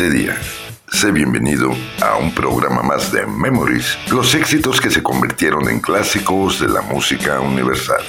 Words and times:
Excelente 0.00 0.18
día. 0.18 0.40
Sé 0.92 1.12
bienvenido 1.12 1.76
a 2.00 2.16
un 2.16 2.34
programa 2.34 2.80
más 2.80 3.12
de 3.12 3.26
Memories, 3.26 3.98
los 4.10 4.34
éxitos 4.34 4.80
que 4.80 4.90
se 4.90 5.02
convirtieron 5.02 5.68
en 5.68 5.78
clásicos 5.78 6.58
de 6.58 6.68
la 6.68 6.80
música 6.80 7.38
universal. 7.38 8.00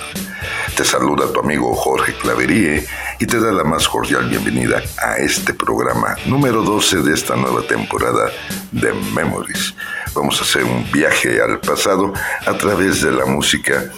Te 0.77 0.85
saluda 0.85 1.33
tu 1.33 1.41
amigo 1.41 1.73
Jorge 1.73 2.13
Claverie 2.13 2.87
y 3.19 3.25
te 3.25 3.41
da 3.41 3.51
la 3.51 3.65
más 3.65 3.89
cordial 3.89 4.29
bienvenida 4.29 4.81
a 5.03 5.17
este 5.17 5.53
programa 5.53 6.15
número 6.27 6.61
12 6.63 7.01
de 7.01 7.13
esta 7.13 7.35
nueva 7.35 7.61
temporada 7.63 8.31
de 8.71 8.93
Memories. 9.13 9.75
Vamos 10.15 10.39
a 10.39 10.45
hacer 10.45 10.63
un 10.63 10.89
viaje 10.93 11.41
al 11.41 11.59
pasado 11.59 12.13
a 12.45 12.53
través 12.53 13.01
de 13.01 13.11
la 13.11 13.25
música 13.25 13.91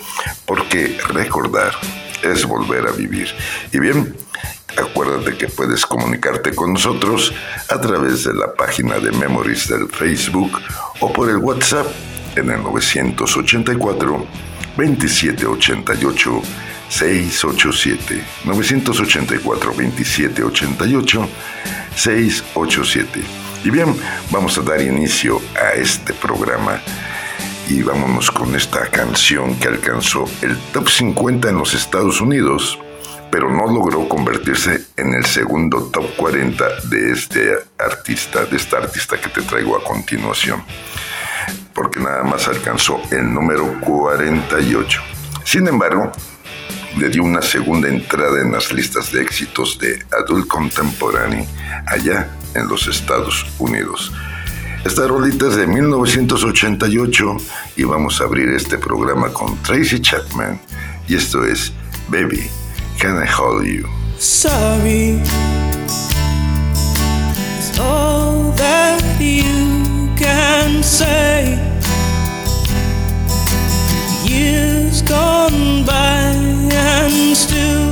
porque 0.48 0.98
recordar 1.10 1.74
es 2.24 2.44
volver 2.44 2.88
a 2.88 2.92
vivir. 2.92 3.28
Y 3.72 3.78
bien, 3.78 4.16
Acuérdate 4.78 5.38
que 5.38 5.48
puedes 5.48 5.86
comunicarte 5.86 6.54
con 6.56 6.74
nosotros 6.74 7.34
a 7.70 7.80
través 7.80 8.24
de 8.24 8.34
la 8.34 8.54
página 8.54 9.00
de 9.00 9.12
Memories 9.12 9.68
del 9.68 9.88
Facebook 9.88 10.60
o 11.00 11.14
por 11.14 11.30
el 11.30 11.38
WhatsApp 11.38 11.88
en 12.36 12.50
el 12.50 12.64
984 12.64 14.26
2788 14.78 16.42
687 16.90 18.24
984 18.46 19.74
2788 19.74 21.30
687 21.96 23.22
y 23.64 23.70
bien 23.70 23.96
vamos 24.32 24.58
a 24.58 24.62
dar 24.62 24.82
inicio 24.82 25.40
a 25.56 25.74
este 25.74 26.14
programa 26.14 26.82
y 27.70 27.82
vámonos 27.82 28.30
con 28.32 28.56
esta 28.56 28.88
canción 28.88 29.56
que 29.56 29.68
alcanzó 29.68 30.26
el 30.42 30.58
top 30.74 30.90
50 30.90 31.50
en 31.50 31.58
los 31.58 31.74
Estados 31.74 32.20
Unidos 32.20 32.80
pero 33.34 33.50
no 33.50 33.66
logró 33.66 34.08
convertirse 34.08 34.90
en 34.96 35.16
el 35.16 35.26
segundo 35.26 35.90
top 35.92 36.06
40 36.18 36.82
de 36.84 37.14
este 37.14 37.52
artista, 37.80 38.46
de 38.46 38.58
esta 38.58 38.78
artista 38.78 39.20
que 39.20 39.28
te 39.30 39.42
traigo 39.42 39.76
a 39.76 39.84
continuación, 39.84 40.64
porque 41.74 42.00
nada 42.00 42.22
más 42.22 42.48
alcanzó 42.48 43.02
el 43.10 43.34
número 43.34 43.80
48. 43.80 45.02
Sin 45.46 45.68
embargo, 45.68 46.12
le 46.96 47.10
dio 47.10 47.24
una 47.24 47.42
segunda 47.42 47.88
entrada 47.88 48.40
en 48.40 48.52
las 48.52 48.72
listas 48.72 49.12
de 49.12 49.24
éxitos 49.24 49.80
de 49.80 50.06
Adult 50.12 50.48
Contemporary 50.48 51.44
allá 51.88 52.30
en 52.54 52.68
los 52.68 52.88
Estados 52.88 53.48
Unidos. 53.58 54.14
Esta 54.86 55.08
rolita 55.08 55.48
es 55.48 55.56
de 55.56 55.66
1988 55.66 57.38
y 57.78 57.84
vamos 57.84 58.22
a 58.22 58.26
abrir 58.26 58.50
este 58.50 58.78
programa 58.78 59.34
con 59.34 59.58
Tracy 59.64 60.00
Chapman 60.02 60.62
y 61.08 61.16
esto 61.16 61.44
es 61.44 61.74
Baby 62.10 62.48
can 63.04 63.18
I 63.18 63.26
hold 63.26 63.66
you? 63.66 63.86
Sorry, 64.18 65.20
it's 67.58 67.78
all 67.78 68.52
that 68.54 69.04
you 69.20 70.08
can 70.16 70.82
say. 70.82 71.60
Years 74.24 75.02
gone 75.02 75.86
by 75.86 76.32
and 76.72 77.36
still 77.36 77.92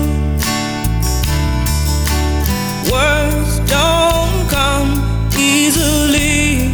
words 2.90 3.60
don't 3.68 4.48
come 4.50 4.92
easily. 5.38 6.72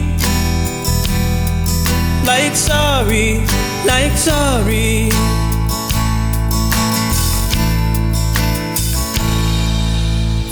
Like 2.24 2.56
sorry, 2.56 3.40
like 3.88 4.16
sorry. 4.16 5.37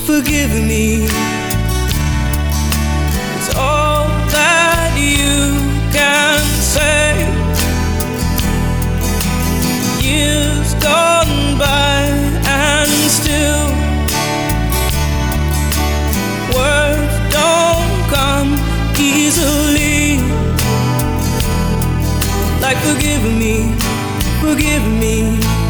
Forgive 0.06 0.54
me. 0.54 1.06
It's 3.36 3.56
all 3.56 4.06
that 4.30 4.94
you 4.96 5.58
can 5.92 6.40
say. 6.62 7.26
Years 10.00 10.76
gone 10.76 11.58
by 11.58 12.06
and 12.46 12.92
still 13.10 13.66
words 16.54 17.16
don't 17.34 17.98
come 18.14 18.52
easily. 19.00 20.22
Like 22.62 22.78
forgive 22.86 23.24
me, 23.42 23.74
forgive 24.40 24.86
me. 25.02 25.65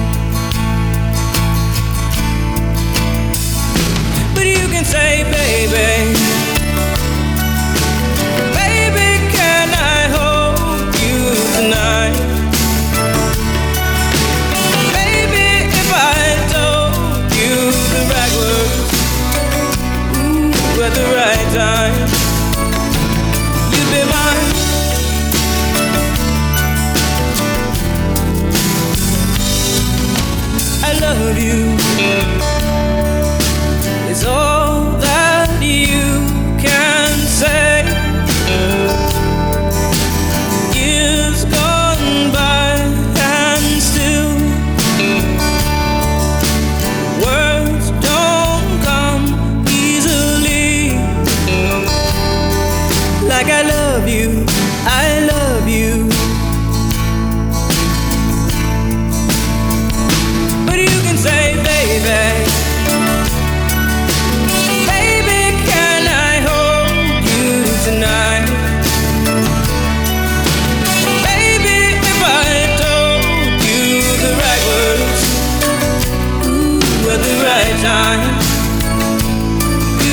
to 77.82 77.90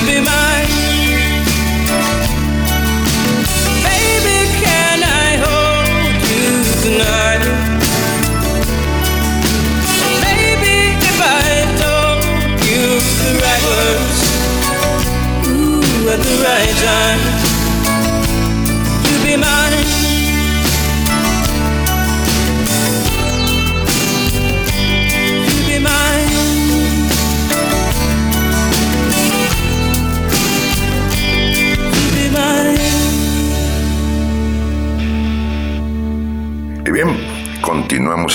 be 0.06 0.18
mine. 0.20 0.68
Baby, 3.86 4.38
can 4.64 4.98
I 5.02 5.36
hold 5.44 6.14
you 6.30 6.48
tonight? 6.82 7.44
Maybe 10.24 10.74
if 11.10 11.18
I 11.20 11.54
told 11.82 12.22
you 12.66 12.82
the 13.22 13.32
right 13.44 13.62
words, 13.70 14.18
ooh, 15.46 16.10
at 16.10 16.20
the 16.20 16.34
right 16.42 16.74
time. 16.84 17.41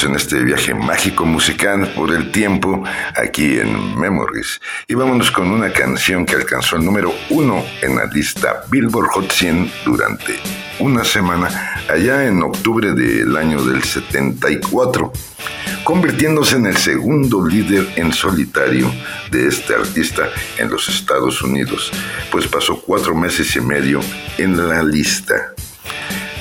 En 0.03 0.15
este 0.15 0.43
viaje 0.43 0.73
mágico 0.73 1.25
musical 1.25 1.91
por 1.95 2.11
el 2.11 2.31
tiempo 2.31 2.83
aquí 3.15 3.59
en 3.59 3.99
Memories. 3.99 4.59
Y 4.87 4.95
vámonos 4.95 5.31
con 5.31 5.51
una 5.51 5.71
canción 5.71 6.25
que 6.25 6.35
alcanzó 6.35 6.75
el 6.75 6.85
número 6.85 7.13
uno 7.29 7.63
en 7.81 7.95
la 7.95 8.05
lista 8.05 8.63
Billboard 8.69 9.07
Hot 9.09 9.31
100 9.31 9.71
durante 9.85 10.39
una 10.79 11.03
semana 11.03 11.49
allá 11.89 12.25
en 12.25 12.41
octubre 12.41 12.93
del 12.93 13.35
año 13.37 13.63
del 13.63 13.83
74, 13.83 15.11
convirtiéndose 15.83 16.55
en 16.55 16.65
el 16.65 16.77
segundo 16.77 17.45
líder 17.45 17.87
en 17.95 18.13
solitario 18.13 18.91
de 19.31 19.47
este 19.47 19.75
artista 19.75 20.29
en 20.57 20.69
los 20.69 20.89
Estados 20.89 21.41
Unidos, 21.41 21.91
pues 22.31 22.47
pasó 22.47 22.81
cuatro 22.81 23.15
meses 23.15 23.55
y 23.55 23.61
medio 23.61 23.99
en 24.37 24.67
la 24.67 24.83
lista. 24.83 25.53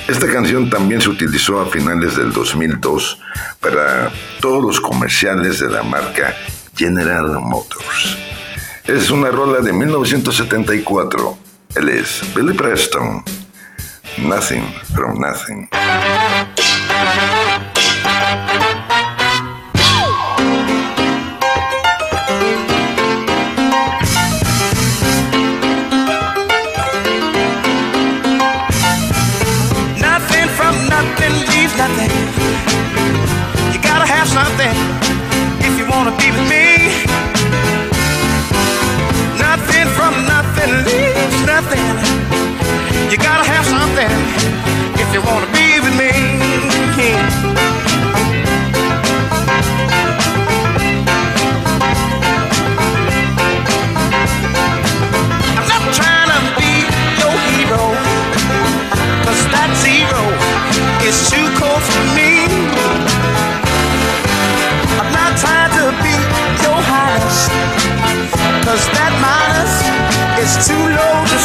Esta 0.07 0.27
canción 0.31 0.69
también 0.69 1.01
se 1.01 1.09
utilizó 1.09 1.59
a 1.59 1.65
finales 1.65 2.15
del 2.15 2.31
2002 2.31 3.19
para 3.59 4.09
todos 4.39 4.63
los 4.63 4.79
comerciales 4.79 5.59
de 5.59 5.69
la 5.69 5.83
marca 5.83 6.33
General 6.75 7.39
Motors. 7.41 8.17
Es 8.85 9.09
una 9.11 9.29
rola 9.29 9.59
de 9.59 9.73
1974. 9.73 11.37
Él 11.75 11.89
es 11.89 12.21
Billy 12.33 12.53
Preston. 12.53 13.21
Nothing 14.17 14.63
from 14.95 15.19
nothing. 15.19 15.67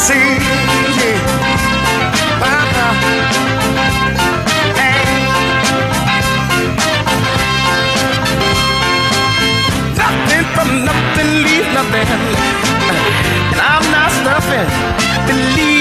see. 0.03 0.43
Nothing 10.03 10.45
from 10.55 10.71
nothing, 10.85 11.31
leave 11.45 11.69
nothing. 11.79 12.09
And 13.53 13.61
I'm 13.73 13.85
not 13.95 14.11
stuffing. 14.19 14.69
Believe 15.29 15.72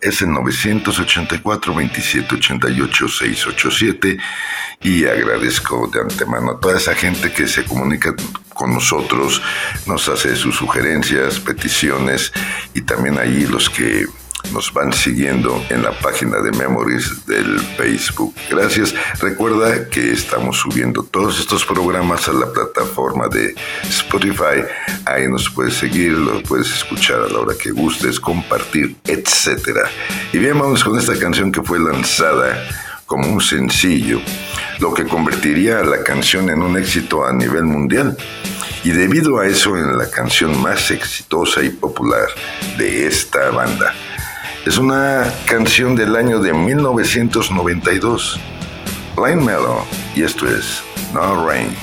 es 0.00 0.22
el 0.22 0.32
984 0.32 1.74
27 1.74 2.34
88 2.34 3.08
687 3.08 4.18
y 4.82 5.04
agradezco 5.04 5.88
de 5.92 6.00
antemano 6.00 6.52
a 6.52 6.60
toda 6.60 6.78
esa 6.78 6.94
gente 6.94 7.32
que 7.32 7.46
se 7.46 7.64
comunica 7.64 8.14
con 8.54 8.74
nosotros, 8.74 9.40
nos 9.86 10.08
hace 10.08 10.34
sus 10.36 10.56
sugerencias, 10.56 11.38
peticiones 11.38 12.32
y 12.74 12.82
también 12.82 13.18
ahí 13.18 13.46
los 13.46 13.70
que 13.70 14.06
nos 14.52 14.72
van 14.72 14.92
siguiendo 14.92 15.64
en 15.70 15.82
la 15.82 15.92
página 15.98 16.40
de 16.40 16.50
Memories 16.52 17.26
del 17.26 17.58
Facebook. 17.60 18.34
Gracias. 18.50 18.94
Recuerda 19.20 19.88
que 19.88 20.12
estamos 20.12 20.58
subiendo 20.58 21.02
todos 21.02 21.38
estos 21.38 21.64
programas 21.64 22.28
a 22.28 22.32
la 22.32 22.52
plataforma 22.52 23.28
de 23.28 23.54
Spotify. 23.88 24.64
Ahí 25.06 25.28
nos 25.28 25.48
puedes 25.50 25.74
seguir, 25.74 26.12
los 26.12 26.42
puedes 26.42 26.70
escuchar 26.72 27.20
a 27.20 27.28
la 27.28 27.38
hora 27.38 27.54
que 27.60 27.70
gustes, 27.70 28.18
compartir, 28.18 28.96
etc. 29.06 29.86
Y 30.32 30.38
bien, 30.38 30.58
vamos 30.58 30.82
con 30.84 30.98
esta 30.98 31.18
canción 31.18 31.52
que 31.52 31.62
fue 31.62 31.78
lanzada 31.78 32.66
como 33.06 33.28
un 33.28 33.40
sencillo, 33.40 34.20
lo 34.78 34.94
que 34.94 35.04
convertiría 35.04 35.80
a 35.80 35.84
la 35.84 36.04
canción 36.04 36.48
en 36.48 36.62
un 36.62 36.78
éxito 36.78 37.24
a 37.24 37.32
nivel 37.32 37.64
mundial. 37.64 38.16
Y 38.82 38.90
debido 38.90 39.40
a 39.40 39.46
eso, 39.46 39.76
en 39.76 39.98
la 39.98 40.08
canción 40.08 40.56
más 40.62 40.90
exitosa 40.90 41.62
y 41.62 41.70
popular 41.70 42.28
de 42.78 43.06
esta 43.06 43.50
banda. 43.50 43.92
Es 44.66 44.76
una 44.76 45.24
canción 45.46 45.96
del 45.96 46.14
año 46.16 46.38
de 46.38 46.52
1992. 46.52 48.38
Line 49.16 49.42
Mellow, 49.42 49.84
y 50.14 50.22
esto 50.22 50.46
es 50.46 50.82
No 51.14 51.46
Rain. 51.46 51.74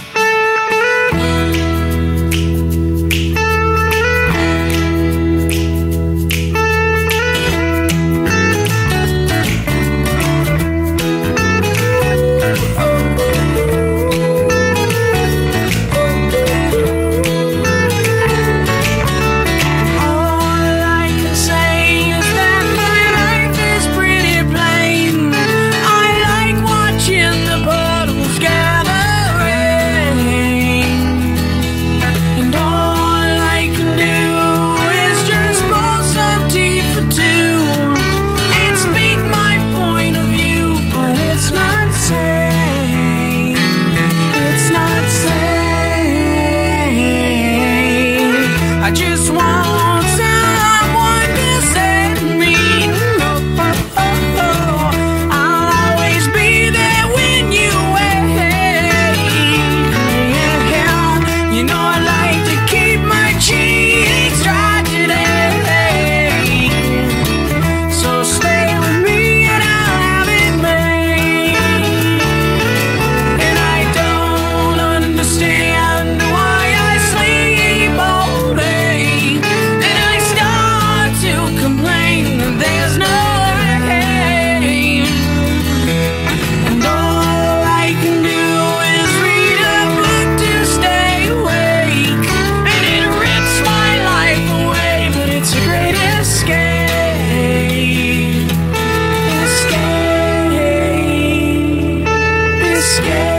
Yeah. 102.96 103.37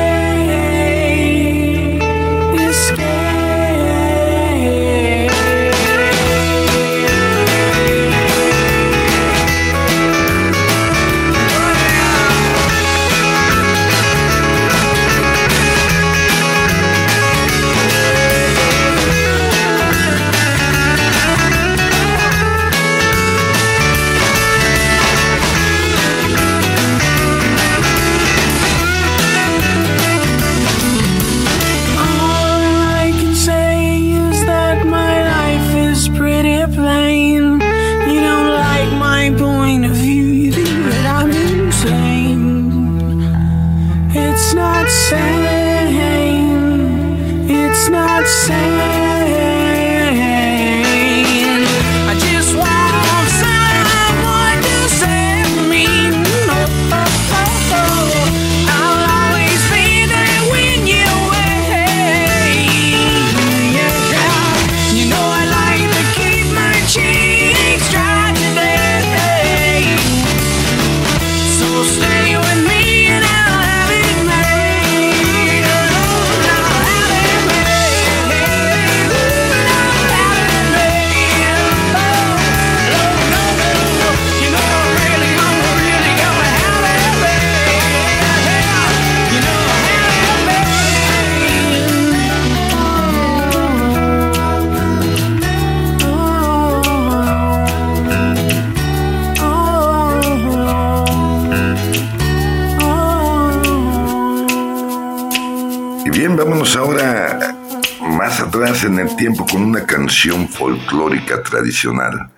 En 108.85 108.99
el 108.99 109.16
tiempo 109.16 109.47
con 109.47 109.62
una 109.62 109.87
canción 109.87 110.49
folclórica 110.49 111.42
tradicional 111.42 112.30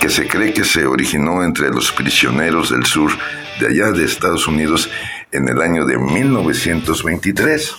que 0.00 0.10
se 0.10 0.26
cree 0.26 0.52
que 0.52 0.64
se 0.64 0.86
originó 0.86 1.42
entre 1.42 1.70
los 1.70 1.92
prisioneros 1.92 2.70
del 2.70 2.84
sur 2.84 3.12
de 3.60 3.68
allá 3.68 3.92
de 3.92 4.04
Estados 4.04 4.46
Unidos 4.46 4.90
en 5.32 5.48
el 5.48 5.62
año 5.62 5.86
de 5.86 5.96
1923. 5.96 7.74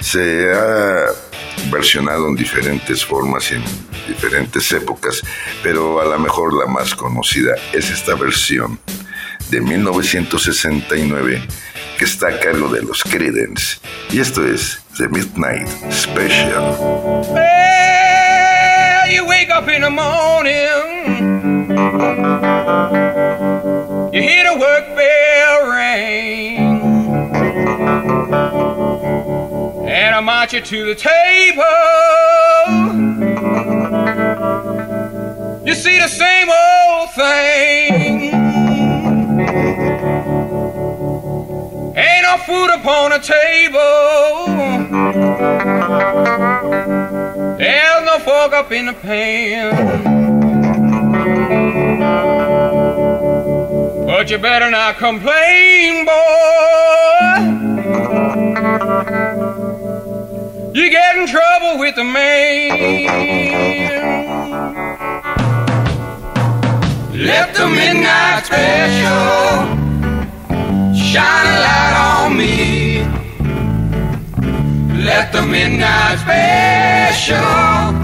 Se 0.00 0.52
ha 0.52 1.06
versionado 1.70 2.28
en 2.28 2.36
diferentes 2.36 3.04
formas 3.04 3.50
y 3.50 3.56
en 3.56 3.64
diferentes 4.06 4.70
épocas, 4.72 5.20
pero 5.62 6.00
a 6.00 6.04
lo 6.04 6.18
mejor 6.18 6.54
la 6.54 6.66
más 6.66 6.94
conocida 6.94 7.54
es 7.72 7.90
esta 7.90 8.14
versión 8.14 8.78
de 9.50 9.60
1969 9.60 11.42
que 11.98 12.04
está 12.04 12.28
a 12.28 12.40
cargo 12.40 12.68
de 12.68 12.82
los 12.82 13.02
Credence. 13.02 13.78
Y 14.10 14.20
esto 14.20 14.46
es 14.46 14.83
The 14.96 15.08
Midnight 15.08 15.66
Special. 15.92 16.62
Well, 17.34 19.10
you 19.10 19.26
wake 19.26 19.50
up 19.50 19.66
in 19.66 19.82
the 19.82 19.90
morning, 19.90 20.52
you 24.14 24.22
hear 24.22 24.44
the 24.44 24.56
work 24.56 24.94
bell 24.94 25.66
ring, 25.68 26.80
and 29.88 30.14
I 30.14 30.20
march 30.20 30.52
you 30.54 30.60
to 30.60 30.86
the 30.86 30.94
table. 30.94 31.64
You 35.66 35.74
see 35.74 35.98
the 35.98 36.06
same 36.06 36.48
old 36.48 37.10
thing. 37.14 38.32
Ain't 41.96 42.22
no 42.22 42.36
food 42.46 42.70
upon 42.70 43.10
the 43.10 43.18
table. 43.18 44.83
Up 48.54 48.70
in 48.70 48.86
the 48.86 48.92
pan. 48.92 49.74
But 54.06 54.30
you 54.30 54.38
better 54.38 54.70
not 54.70 54.96
complain, 54.96 56.04
boy. 56.06 56.12
You 60.72 60.88
get 60.88 61.16
in 61.16 61.26
trouble 61.26 61.78
with 61.80 61.96
the 61.96 62.04
man. 62.04 62.70
Let 67.12 67.54
the 67.56 67.68
midnight 67.68 68.46
special 68.46 69.66
shine 70.94 71.46
a 71.46 71.58
light 71.66 71.94
on 72.06 72.36
me. 72.36 73.02
Let 75.04 75.32
the 75.32 75.42
midnight 75.42 76.18
special 76.20 78.03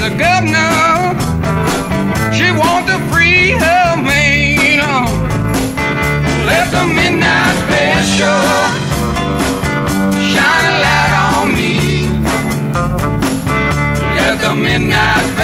the 0.00 0.08
governor. 0.16 1.12
She 2.32 2.50
want 2.50 2.86
to 2.88 2.96
free 3.12 3.50
her 3.52 3.96
man. 4.02 4.78
Left 6.46 6.72
the 6.72 6.86
midnight 6.86 7.54
special. 7.64 8.90
Shine 10.32 10.66
a 10.70 10.74
light 10.84 11.12
on 11.26 11.54
me 11.56 11.74
Let 14.16 14.40
the 14.40 14.54
midnight 14.54 15.39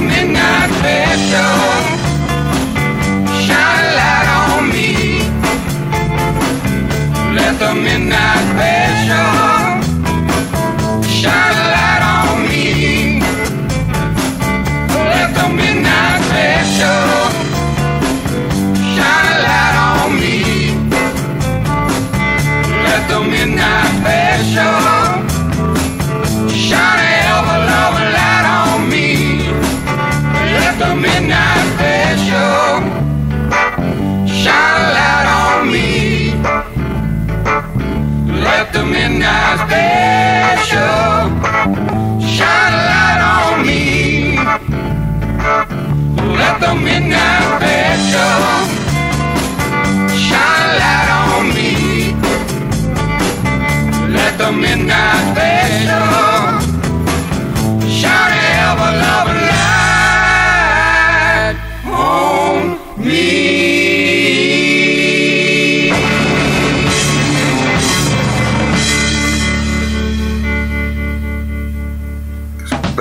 midnight 0.00 0.70
special. 0.78 1.57
Let 46.48 46.60
the 46.60 46.74
midnight 46.74 47.60
special 47.60 48.40
shine 50.16 50.70
light 54.14 54.34
the 54.38 54.50
midnight. 54.52 55.18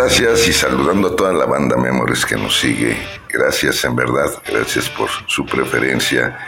Gracias 0.07 0.47
y 0.47 0.53
saludando 0.53 1.09
a 1.09 1.15
toda 1.15 1.33
la 1.33 1.45
banda 1.45 1.75
Memores 1.75 2.25
que 2.25 2.37
nos 2.37 2.57
sigue. 2.57 2.97
Gracias 3.37 3.85
en 3.85 3.95
verdad, 3.95 4.31
gracias 4.47 4.89
por 4.89 5.09
su 5.27 5.45
preferencia 5.45 6.39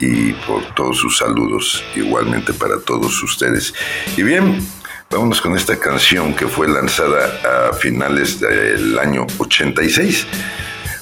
y 0.00 0.32
por 0.32 0.64
todos 0.74 0.96
sus 0.96 1.18
saludos, 1.18 1.84
igualmente 1.94 2.54
para 2.54 2.80
todos 2.80 3.22
ustedes. 3.22 3.74
Y 4.16 4.22
bien, 4.22 4.66
vámonos 5.10 5.42
con 5.42 5.54
esta 5.58 5.78
canción 5.78 6.34
que 6.34 6.46
fue 6.46 6.66
lanzada 6.66 7.68
a 7.68 7.74
finales 7.74 8.40
del 8.40 8.98
año 8.98 9.26
86, 9.36 10.26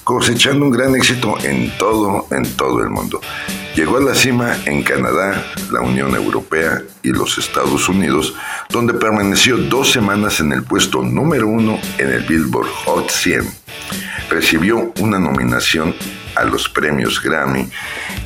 cosechando 0.03 0.65
un 0.65 0.73
gran 0.73 0.97
éxito 0.97 1.37
en 1.45 1.71
todo, 1.79 2.27
en 2.33 2.45
todo 2.57 2.83
el 2.83 2.91
mundo. 2.91 3.21
Llegó 3.77 3.99
a 3.99 4.01
la 4.01 4.17
cima 4.17 4.57
en 4.65 4.83
Canadá, 4.83 5.47
la 5.71 5.81
Unión 5.81 6.17
Europea 6.17 6.83
y 7.05 7.11
los 7.11 7.39
Estados 7.39 7.89
Unidos, 7.89 8.35
donde 8.69 8.95
permaneció 8.95 9.59
dos 9.59 9.93
semanas 9.93 10.41
en 10.41 10.51
el 10.53 10.65
puesto 10.65 11.03
número 11.03 11.47
uno 11.47 11.79
en 11.99 12.09
el 12.09 12.25
Billboard 12.25 12.67
Hot 12.85 13.11
100. 13.11 13.66
Recibió 14.31 14.93
una 15.01 15.19
nominación 15.19 15.95
a 16.35 16.45
los 16.45 16.69
premios 16.69 17.23
Grammy 17.23 17.69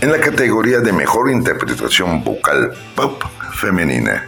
en 0.01 0.13
la 0.13 0.21
categoría 0.21 0.81
de 0.81 0.93
Mejor 0.93 1.31
Interpretación 1.31 2.23
Vocal 2.25 2.73
Pop 2.95 3.23
Femenina. 3.55 4.25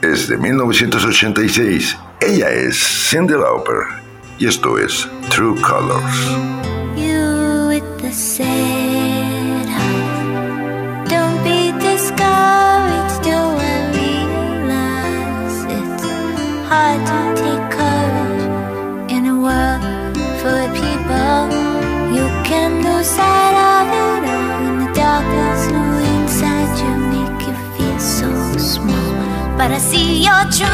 Es 0.00 0.28
de 0.28 0.36
1986. 0.36 1.96
Ella 2.20 2.50
es 2.50 2.76
Cindy 3.10 3.34
Lauper 3.34 3.86
y 4.38 4.46
esto 4.46 4.78
es 4.78 5.08
True 5.30 5.60
Colors. 5.60 6.52
But 29.62 29.70
I 29.70 29.78
see 29.78 30.24
your 30.24 30.44
true 30.50 30.66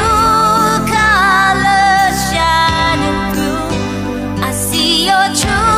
colors 0.89 2.17
shining 2.31 3.19
through. 3.33 4.43
I 4.43 4.51
see 4.51 5.05
your 5.05 5.27
true 5.35 5.68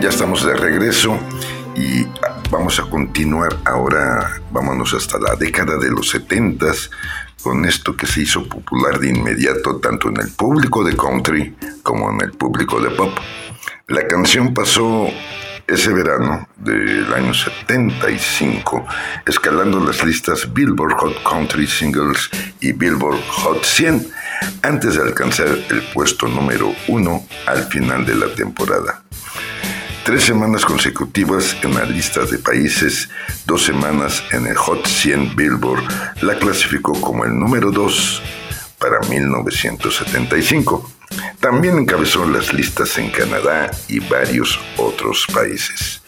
ya 0.00 0.10
estamos 0.10 0.44
de 0.44 0.54
regreso 0.54 1.18
y 1.74 2.04
vamos 2.50 2.78
a 2.78 2.84
continuar 2.88 3.56
ahora, 3.64 4.40
vámonos 4.52 4.94
hasta 4.94 5.18
la 5.18 5.34
década 5.34 5.76
de 5.76 5.90
los 5.90 6.10
70 6.10 6.66
con 7.42 7.64
esto 7.64 7.96
que 7.96 8.06
se 8.06 8.22
hizo 8.22 8.48
popular 8.48 8.98
de 9.00 9.10
inmediato 9.10 9.78
tanto 9.80 10.08
en 10.08 10.20
el 10.20 10.30
público 10.30 10.84
de 10.84 10.96
country 10.96 11.56
como 11.82 12.10
en 12.10 12.20
el 12.20 12.32
público 12.32 12.80
de 12.80 12.90
pop. 12.90 13.10
La 13.88 14.06
canción 14.06 14.54
pasó 14.54 15.08
ese 15.66 15.92
verano 15.92 16.46
del 16.56 17.12
año 17.12 17.34
75, 17.34 18.86
escalando 19.26 19.80
las 19.80 20.04
listas 20.04 20.52
Billboard 20.52 20.94
Hot 20.98 21.22
Country 21.28 21.66
Singles 21.66 22.30
y 22.60 22.72
Billboard 22.72 23.20
Hot 23.28 23.64
100, 23.64 24.10
antes 24.62 24.94
de 24.94 25.02
alcanzar 25.02 25.48
el 25.48 25.82
puesto 25.92 26.28
número 26.28 26.72
uno 26.86 27.26
al 27.46 27.64
final 27.64 28.06
de 28.06 28.14
la 28.14 28.28
temporada. 28.34 29.02
Tres 30.08 30.24
semanas 30.24 30.64
consecutivas 30.64 31.54
en 31.62 31.74
la 31.74 31.84
lista 31.84 32.24
de 32.24 32.38
países, 32.38 33.10
dos 33.44 33.62
semanas 33.62 34.24
en 34.32 34.46
el 34.46 34.56
Hot 34.56 34.86
100 34.86 35.36
Billboard, 35.36 35.82
la 36.22 36.38
clasificó 36.38 36.98
como 36.98 37.26
el 37.26 37.38
número 37.38 37.70
2 37.70 38.22
para 38.78 39.00
1975. 39.00 40.90
También 41.40 41.76
encabezó 41.76 42.24
las 42.24 42.54
listas 42.54 42.96
en 42.96 43.10
Canadá 43.10 43.70
y 43.86 44.00
varios 44.00 44.58
otros 44.78 45.26
países. 45.26 46.00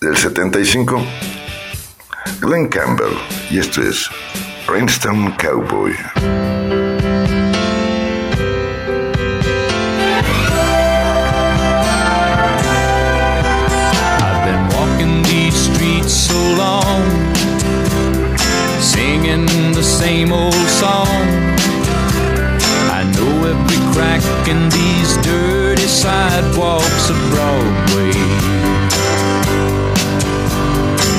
Del 0.00 0.16
75, 0.16 1.04
Glenn 2.40 2.68
Campbell, 2.68 3.18
y 3.50 3.58
esto 3.58 3.82
es 3.82 4.08
Rhinestone 4.66 5.36
Cowboy. 5.36 5.94
Song. 20.78 21.08
I 22.98 23.02
know 23.14 23.34
every 23.50 23.80
crack 23.92 24.22
in 24.46 24.60
these 24.70 25.10
dirty 25.26 25.88
sidewalks 25.88 27.10
of 27.10 27.18
Broadway. 27.32 28.14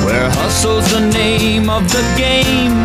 Where 0.05 0.29
hustle's 0.39 0.87
the 0.95 1.03
name 1.11 1.69
of 1.69 1.83
the 1.91 2.03
game, 2.15 2.77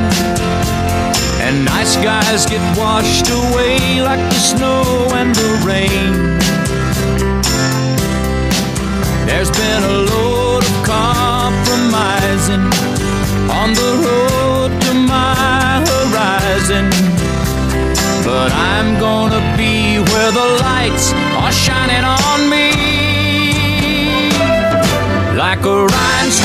and 1.44 1.64
nice 1.64 1.94
guys 2.10 2.44
get 2.44 2.62
washed 2.76 3.28
away 3.30 4.02
like 4.02 4.24
the 4.34 4.40
snow 4.52 4.82
and 5.20 5.30
the 5.32 5.50
rain. 5.70 6.12
There's 9.28 9.52
been 9.62 9.82
a 9.94 9.96
load 10.10 10.62
of 10.70 10.76
compromising 10.82 12.66
on 13.60 13.68
the 13.74 13.90
road 14.04 14.43
But 18.24 18.52
I'm 18.52 18.98
gonna 18.98 19.42
be 19.54 19.98
where 19.98 20.32
the 20.32 20.48
lights 20.64 21.12
are 21.12 21.52
shining 21.52 22.04
on 22.04 22.48
me. 22.48 22.70
Like 25.36 25.62
a 25.66 25.84
rhinestone 25.84 26.43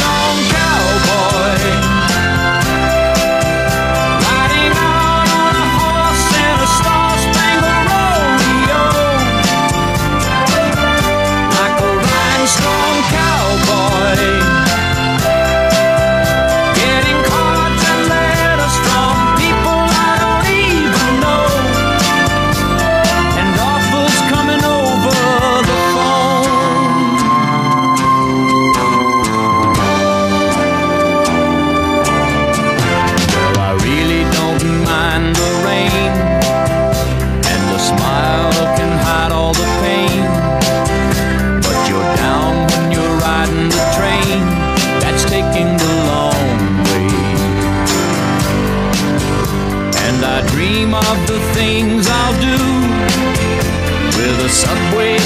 things 51.60 52.08
I'll 52.08 52.38
do. 52.50 52.58
With 54.18 54.48
a 54.48 54.52
subway 54.64 55.18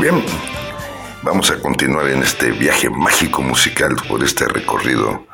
bien, 0.00 0.24
vamos 1.22 1.50
a 1.50 1.58
continuar 1.58 2.08
en 2.08 2.22
este 2.22 2.52
viaje 2.52 2.88
mágico 2.88 3.42
musical 3.42 3.96
por 4.08 4.24
este 4.24 4.46
recorrido 4.46 5.26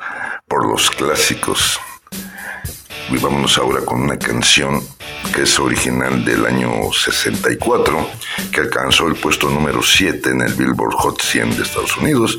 por 0.45 0.69
los 0.69 0.91
clásicos. 0.91 1.79
Y 3.09 3.17
vámonos 3.17 3.57
ahora 3.57 3.79
con 3.85 4.01
una 4.01 4.19
canción 4.19 4.83
que 5.33 5.43
es 5.43 5.57
original 5.57 6.25
del 6.25 6.45
año 6.45 6.91
64, 6.91 8.09
que 8.51 8.59
alcanzó 8.59 9.07
el 9.07 9.15
puesto 9.15 9.49
número 9.49 9.81
7 9.81 10.31
en 10.31 10.41
el 10.41 10.53
Billboard 10.53 10.95
Hot 10.95 11.21
100 11.21 11.55
de 11.55 11.63
Estados 11.63 11.95
Unidos, 11.95 12.37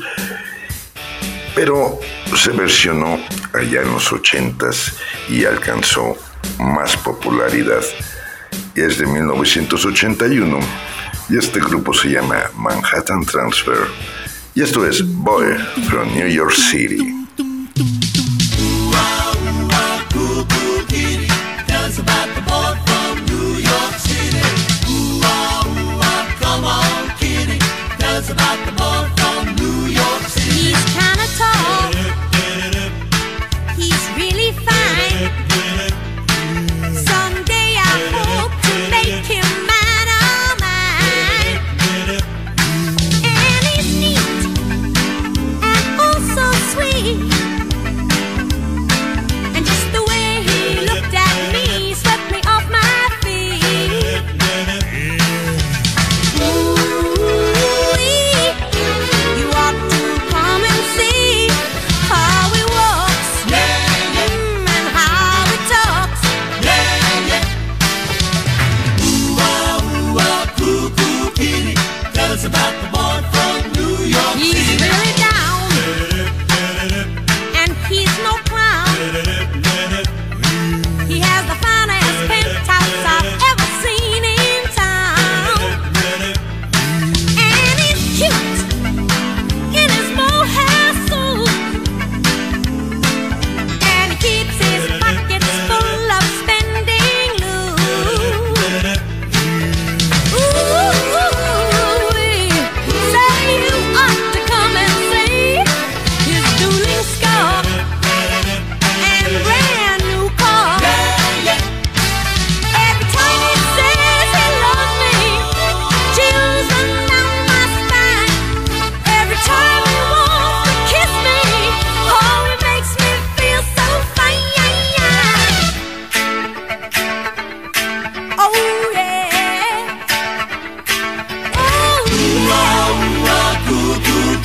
pero 1.55 1.99
se 2.35 2.51
versionó 2.51 3.19
allá 3.53 3.81
en 3.81 3.91
los 3.91 4.11
80s 4.11 4.93
y 5.29 5.45
alcanzó 5.45 6.15
más 6.59 6.95
popularidad. 6.97 7.83
Y 8.75 8.81
es 8.81 8.99
de 8.99 9.07
1981 9.07 10.59
y 11.29 11.37
este 11.37 11.59
grupo 11.59 11.93
se 11.93 12.09
llama 12.09 12.49
Manhattan 12.55 13.23
Transfer. 13.23 13.87
Y 14.55 14.61
esto 14.61 14.85
es 14.85 15.03
Boy 15.05 15.55
from 15.87 16.13
New 16.15 16.27
York 16.27 16.53
City. 16.53 17.19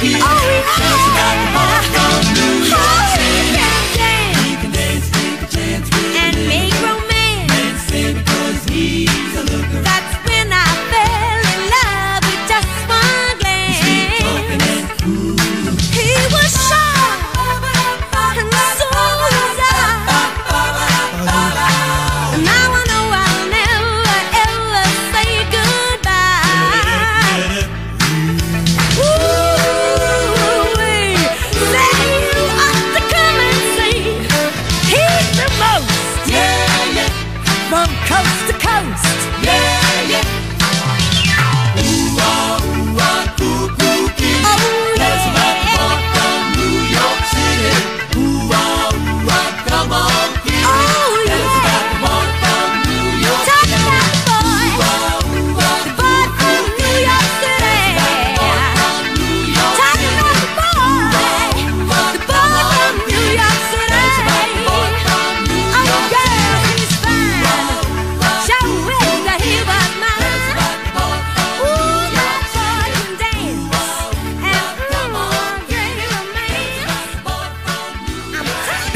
Oh 0.07 0.65
knows 0.79 1.07
about 1.09 1.74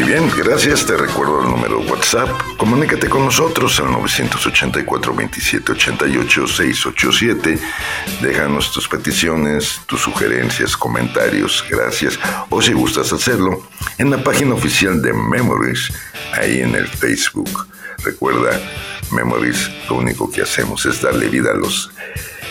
bien, 0.08 0.30
gracias. 0.38 0.86
Te 0.86 0.96
recuerdo 0.96 1.42
el 1.42 1.50
número 1.50 1.80
WhatsApp. 1.80 2.30
Comunícate 2.56 3.10
con 3.10 3.26
nosotros 3.26 3.78
al 3.78 3.92
984 3.92 5.14
27 5.14 5.72
88 5.72 6.46
687. 6.46 7.58
Déjanos 8.22 8.72
tus 8.72 8.88
peticiones, 8.88 9.80
tus 9.86 10.00
sugerencias, 10.00 10.76
comentarios. 10.76 11.62
Gracias. 11.68 12.18
O 12.48 12.62
si 12.62 12.72
gustas 12.72 13.12
hacerlo, 13.12 13.68
en 13.98 14.10
la 14.10 14.24
página 14.24 14.54
oficial 14.54 15.02
de 15.02 15.12
Memories, 15.12 15.92
ahí 16.32 16.60
en 16.60 16.74
el 16.74 16.88
Facebook. 16.88 17.66
Recuerda, 18.02 18.58
Memories, 19.10 19.70
lo 19.90 19.96
único 19.96 20.30
que 20.30 20.40
hacemos 20.40 20.86
es 20.86 21.02
darle 21.02 21.28
vida 21.28 21.50
a 21.50 21.54
los 21.54 21.90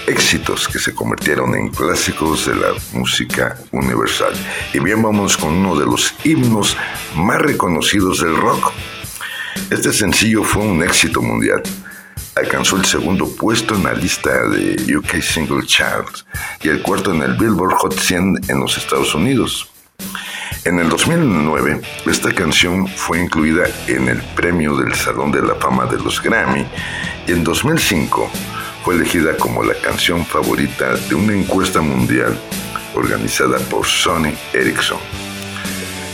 éxitos 0.08 0.67
que 0.67 0.80
se 0.80 0.96
convirtieron 0.96 1.54
en 1.56 1.70
clásicos 1.70 2.46
de 2.48 2.56
la 2.56 2.70
música 2.93 3.58
universal. 3.72 4.34
Y 4.74 4.80
bien, 4.80 5.02
vamos 5.02 5.38
con 5.38 5.54
uno 5.54 5.78
de 5.78 5.86
los 5.86 6.13
himnos 6.24 6.76
más 7.15 7.41
reconocidos 7.41 8.22
del 8.22 8.36
rock. 8.36 8.72
Este 9.70 9.91
sencillo 9.91 10.43
fue 10.43 10.63
un 10.63 10.82
éxito 10.82 11.22
mundial. 11.22 11.62
Alcanzó 12.36 12.78
el 12.78 12.86
segundo 12.86 13.28
puesto 13.36 13.76
en 13.76 13.84
la 13.84 13.93
lista 13.93 14.48
de 14.48 14.96
UK 14.96 15.22
Single 15.22 15.65
Charts 15.65 16.26
y 16.62 16.70
el 16.70 16.82
cuarto 16.82 17.13
en 17.13 17.22
el 17.24 17.34
Billboard 17.34 17.74
Hot 17.74 18.00
100 18.00 18.41
en 18.48 18.60
los 18.60 18.78
Estados 18.78 19.13
Unidos. 19.13 19.70
En 20.63 20.80
el 20.80 20.89
2009, 20.89 21.82
esta 22.06 22.34
canción 22.34 22.88
fue 22.88 23.20
incluida 23.20 23.65
en 23.88 24.08
el 24.08 24.22
premio 24.36 24.76
del 24.78 24.93
Salón 24.93 25.32
de 25.32 25.41
la 25.41 25.56
Fama 25.56 25.86
de 25.86 25.98
los 25.98 26.22
Grammy 26.22 26.65
y 27.28 27.32
en 27.32 27.43
2005 27.43 28.30
fue 28.88 28.95
elegida 28.95 29.36
como 29.36 29.63
la 29.63 29.73
canción 29.73 30.26
favorita 30.26 30.95
de 30.95 31.15
una 31.15 31.34
encuesta 31.34 31.82
mundial 31.82 32.39
organizada 32.95 33.60
por 33.60 33.86
Sony 33.86 34.32
Ericsson. 34.54 34.97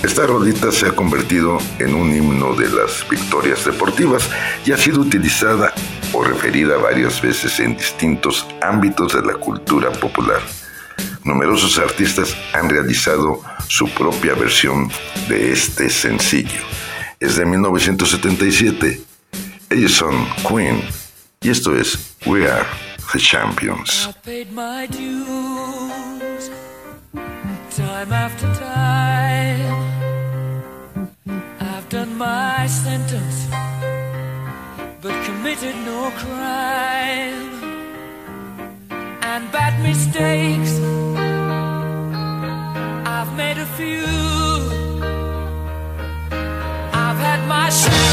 Esta 0.01 0.25
rolita 0.25 0.71
se 0.71 0.87
ha 0.87 0.95
convertido 0.95 1.59
en 1.77 1.93
un 1.93 2.11
himno 2.11 2.55
de 2.55 2.69
las 2.69 3.07
victorias 3.07 3.63
deportivas 3.63 4.27
y 4.65 4.71
ha 4.71 4.77
sido 4.77 5.01
utilizada 5.01 5.71
o 6.13 6.23
referida 6.23 6.77
varias 6.77 7.21
veces 7.21 7.59
en 7.59 7.77
distintos 7.77 8.47
ámbitos 8.59 9.13
de 9.13 9.21
la 9.21 9.35
cultura 9.35 9.91
popular. 9.91 10.41
Numerosos 11.23 11.77
artistas 11.77 12.35
han 12.53 12.71
realizado 12.71 13.39
su 13.67 13.87
propia 13.89 14.33
versión 14.33 14.89
de 15.29 15.51
este 15.51 15.91
sencillo. 15.91 16.61
Es 17.19 17.35
de 17.35 17.45
1977. 17.45 18.99
Ellos 19.69 19.91
son 19.91 20.27
Queen 20.49 20.81
y 21.43 21.49
esto 21.49 21.75
es 21.75 22.15
We 22.25 22.49
Are 22.49 22.65
the 23.11 23.19
Champions. 23.19 24.09
Time 27.75 28.13
after 28.13 28.47
time. 28.53 29.83
I've 31.59 31.89
done 31.89 32.17
my 32.17 32.67
sentence, 32.67 33.47
but 35.01 35.13
committed 35.25 35.75
no 35.85 36.11
crime. 36.11 37.49
And 39.21 39.51
bad 39.51 39.81
mistakes, 39.81 40.79
I've 43.05 43.33
made 43.35 43.57
a 43.57 43.65
few. 43.75 44.05
I've 46.93 47.17
had 47.17 47.47
my 47.47 47.69
shells 47.69 48.12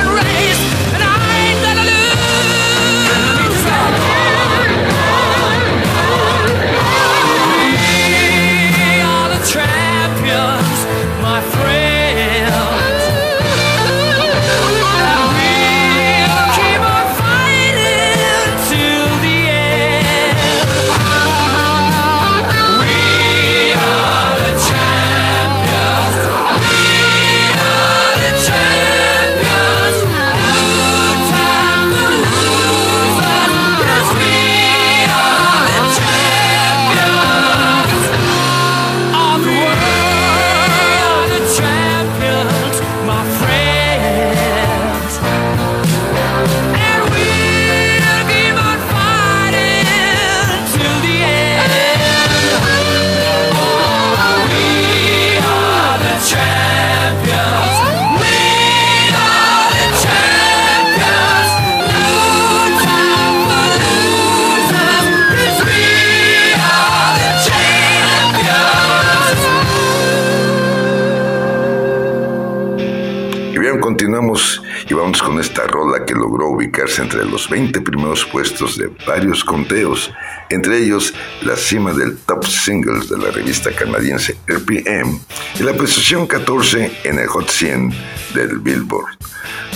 entre 77.11 77.29
los 77.29 77.49
20 77.49 77.81
primeros 77.81 78.23
puestos 78.23 78.77
de 78.77 78.89
varios 79.05 79.43
conteos, 79.43 80.13
entre 80.49 80.77
ellos 80.77 81.13
la 81.41 81.57
cima 81.57 81.91
del 81.91 82.15
top 82.19 82.45
singles 82.45 83.09
de 83.09 83.17
la 83.17 83.31
revista 83.31 83.69
canadiense 83.75 84.37
RPM 84.47 85.19
y 85.59 85.63
la 85.63 85.73
posición 85.73 86.25
14 86.25 86.99
en 87.03 87.19
el 87.19 87.27
Hot 87.27 87.49
100 87.49 87.93
del 88.33 88.59
Billboard. 88.59 89.17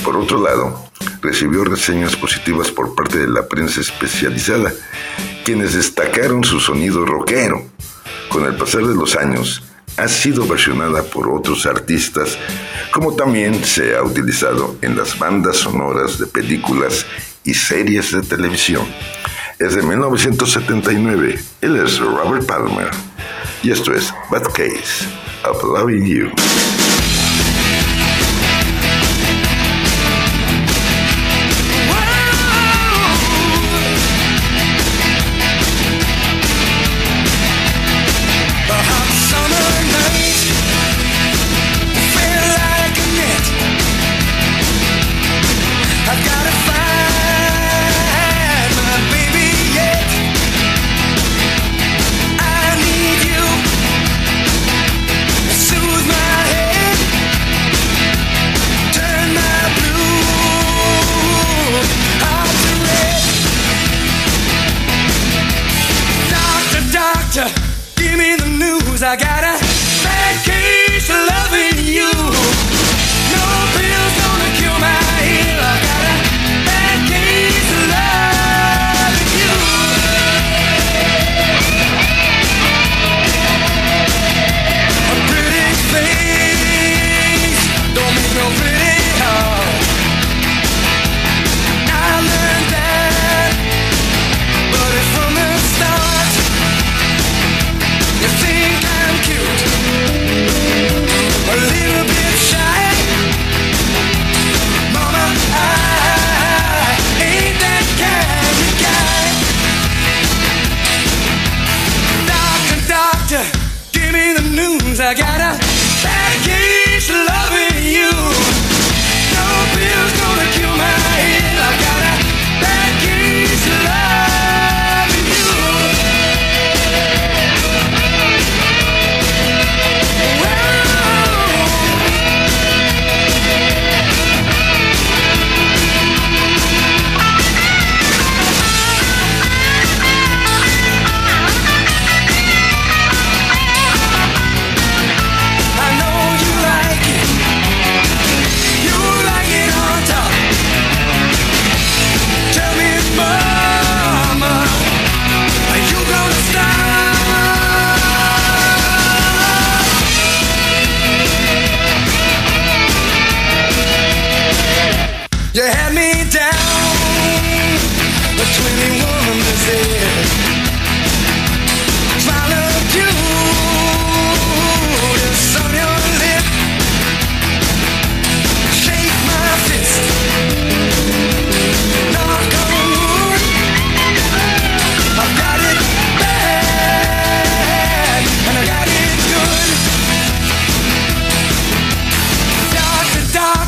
Por 0.05 0.15
otro 0.15 0.41
lado, 0.41 0.89
recibió 1.21 1.65
reseñas 1.65 2.15
positivas 2.15 2.71
por 2.71 2.95
parte 2.95 3.17
de 3.17 3.27
la 3.27 3.45
prensa 3.49 3.81
especializada, 3.81 4.71
quienes 5.43 5.73
destacaron 5.73 6.41
su 6.45 6.61
sonido 6.61 7.05
rockero. 7.05 7.65
Con 8.29 8.45
el 8.45 8.55
pasar 8.55 8.85
de 8.85 8.95
los 8.95 9.17
años, 9.17 9.61
ha 9.97 10.07
sido 10.07 10.45
versionada 10.47 11.03
por 11.03 11.29
otros 11.29 11.65
artistas, 11.65 12.37
como 12.91 13.15
también 13.15 13.63
se 13.63 13.95
ha 13.95 14.03
utilizado 14.03 14.77
en 14.81 14.97
las 14.97 15.17
bandas 15.17 15.57
sonoras 15.57 16.19
de 16.19 16.27
películas 16.27 17.05
y 17.43 17.53
series 17.53 18.11
de 18.11 18.21
televisión. 18.21 18.85
Es 19.59 19.75
de 19.75 19.81
1979, 19.81 21.39
él 21.61 21.75
es 21.77 21.99
Robert 21.99 22.45
Palmer, 22.45 22.91
y 23.63 23.71
esto 23.71 23.93
es 23.93 24.13
Bad 24.29 24.43
Case 24.53 25.07
of 25.45 25.63
Loving 25.63 26.05
You. 26.05 26.74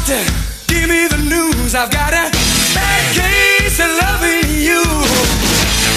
doctor, 0.08 0.24
give 0.68 0.88
me 0.88 1.08
the 1.08 1.18
news. 1.18 1.76
I've 1.76 1.92
got 1.92 2.14
a 2.14 2.32
bad 2.74 3.14
case 3.14 3.80
of 3.80 3.92
loving 4.02 4.48
you. 4.64 4.84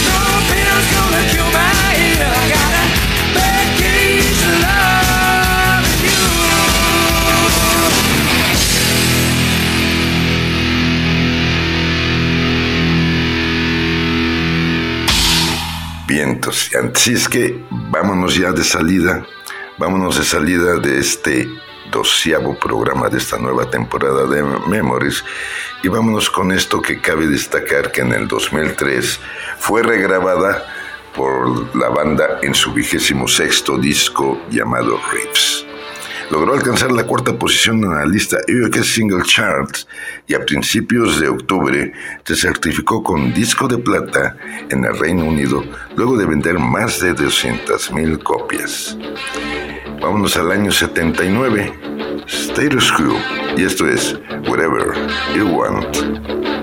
No 0.06 0.18
pills 0.50 0.86
gonna 0.94 1.22
cure 1.30 1.50
my 1.52 1.94
ill. 1.94 2.22
I 2.22 2.48
got 2.50 2.74
a 2.74 2.86
bad 3.34 3.68
case 3.78 4.42
of 4.48 4.54
loving 4.66 6.00
you. 6.06 6.18
Vientos, 16.08 16.70
así 16.74 17.12
es 17.12 17.28
que 17.28 17.64
vámonos 17.70 18.34
ya 18.36 18.50
de 18.50 18.64
salida, 18.64 19.24
vámonos 19.78 20.18
de 20.18 20.24
salida 20.24 20.80
de 20.80 20.98
este 20.98 21.48
doceavo 21.90 22.58
programa 22.58 23.08
de 23.08 23.18
esta 23.18 23.38
nueva 23.38 23.68
temporada 23.70 24.26
de 24.26 24.42
Memories 24.42 25.24
y 25.82 25.88
vámonos 25.88 26.30
con 26.30 26.52
esto 26.52 26.80
que 26.80 27.00
cabe 27.00 27.26
destacar 27.26 27.92
que 27.92 28.02
en 28.02 28.12
el 28.12 28.28
2003 28.28 29.20
fue 29.58 29.82
regrabada 29.82 30.66
por 31.14 31.74
la 31.76 31.88
banda 31.88 32.38
en 32.42 32.54
su 32.54 32.72
vigésimo 32.72 33.26
sexto 33.26 33.76
disco 33.76 34.38
llamado 34.50 35.00
Riffs. 35.12 35.69
Logró 36.30 36.54
alcanzar 36.54 36.92
la 36.92 37.04
cuarta 37.04 37.36
posición 37.36 37.82
en 37.82 37.90
la 37.90 38.06
lista 38.06 38.38
UK 38.48 38.84
Single 38.84 39.24
Charts 39.24 39.88
y 40.28 40.34
a 40.34 40.44
principios 40.44 41.18
de 41.18 41.28
octubre 41.28 41.92
se 42.24 42.36
certificó 42.36 43.02
con 43.02 43.34
disco 43.34 43.66
de 43.66 43.78
plata 43.78 44.36
en 44.70 44.84
el 44.84 44.96
Reino 44.96 45.24
Unido 45.24 45.64
luego 45.96 46.16
de 46.16 46.26
vender 46.26 46.58
más 46.58 47.00
de 47.00 47.16
200.000 47.16 48.22
copias. 48.22 48.96
Vámonos 50.00 50.36
al 50.36 50.52
año 50.52 50.70
79, 50.70 51.72
Status 52.26 52.92
Quo, 52.92 53.16
y 53.56 53.64
esto 53.64 53.88
es 53.88 54.16
Whatever 54.48 54.94
You 55.36 55.48
Want. 55.48 56.59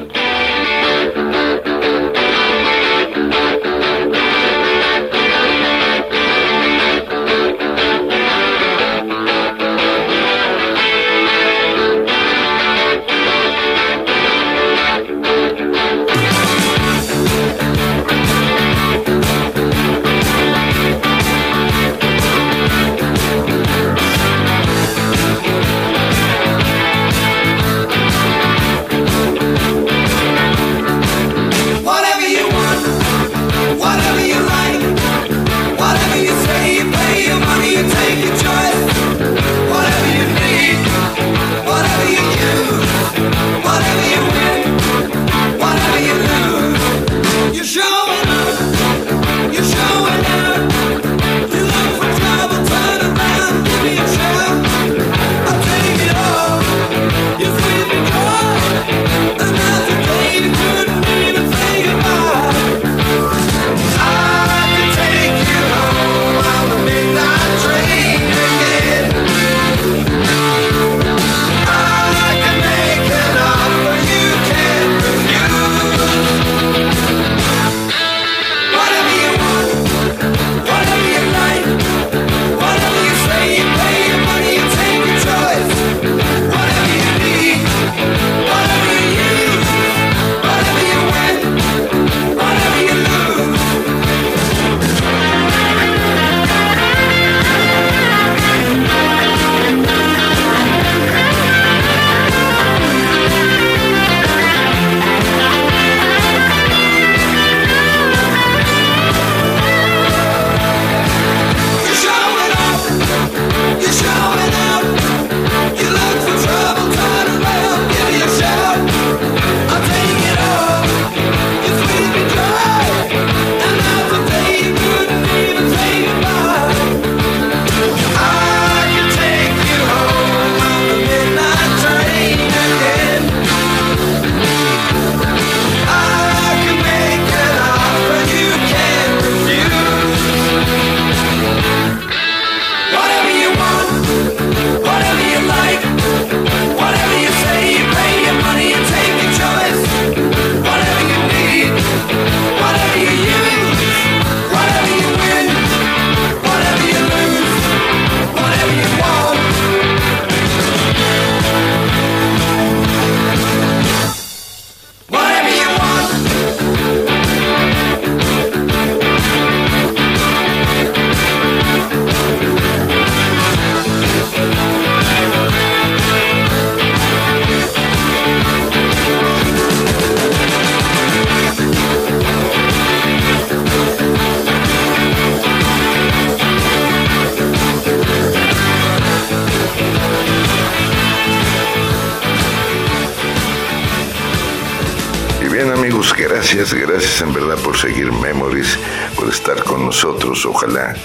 Gracias, 196.54 196.74
gracias 196.74 197.22
en 197.22 197.34
verdad 197.34 197.58
por 197.58 197.76
seguir 197.78 198.10
Memories, 198.10 198.80
por 199.18 199.28
estar 199.28 199.62
con 199.66 199.86
nosotros. 199.86 200.46
Ojalá 200.46 200.96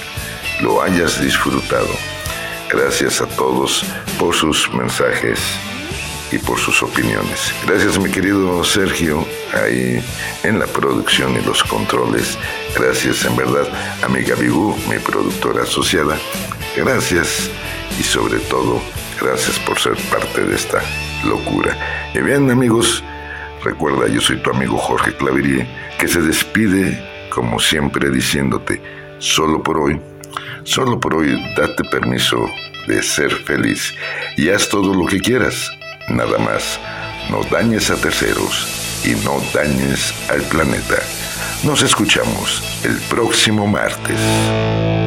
lo 0.60 0.80
hayas 0.80 1.20
disfrutado. 1.20 1.88
Gracias 2.70 3.20
a 3.20 3.26
todos 3.26 3.84
por 4.20 4.36
sus 4.36 4.72
mensajes 4.72 5.40
y 6.30 6.38
por 6.38 6.60
sus 6.60 6.80
opiniones. 6.84 7.52
Gracias 7.66 7.98
mi 7.98 8.08
querido 8.08 8.62
Sergio, 8.62 9.26
ahí 9.52 10.00
en 10.44 10.60
la 10.60 10.66
producción 10.66 11.36
y 11.36 11.44
los 11.44 11.64
controles. 11.64 12.38
Gracias 12.76 13.24
en 13.24 13.34
verdad 13.34 13.66
a 14.02 14.08
mi 14.08 14.20
mi 14.20 14.98
productora 15.00 15.64
asociada. 15.64 16.18
Gracias 16.76 17.50
y 17.98 18.04
sobre 18.04 18.38
todo, 18.38 18.80
gracias 19.20 19.58
por 19.60 19.80
ser 19.80 19.96
parte 20.08 20.44
de 20.44 20.54
esta 20.54 20.82
locura. 21.24 21.76
Y 22.14 22.20
bien 22.20 22.48
amigos, 22.48 23.02
Recuerda, 23.64 24.08
yo 24.08 24.20
soy 24.20 24.38
tu 24.38 24.50
amigo 24.50 24.76
Jorge 24.76 25.14
Claverie, 25.14 25.66
que 25.98 26.08
se 26.08 26.20
despide, 26.20 27.28
como 27.30 27.60
siempre, 27.60 28.10
diciéndote, 28.10 28.82
solo 29.18 29.62
por 29.62 29.78
hoy, 29.78 30.00
solo 30.64 30.98
por 30.98 31.14
hoy, 31.14 31.40
date 31.56 31.84
permiso 31.84 32.44
de 32.88 33.02
ser 33.02 33.30
feliz 33.30 33.94
y 34.36 34.48
haz 34.50 34.68
todo 34.68 34.92
lo 34.92 35.06
que 35.06 35.20
quieras, 35.20 35.70
nada 36.08 36.38
más. 36.38 36.80
No 37.30 37.44
dañes 37.44 37.90
a 37.90 37.96
terceros 37.96 39.00
y 39.04 39.10
no 39.24 39.40
dañes 39.54 40.12
al 40.28 40.42
planeta. 40.42 40.96
Nos 41.62 41.82
escuchamos 41.82 42.82
el 42.84 42.96
próximo 43.08 43.68
martes. 43.68 45.01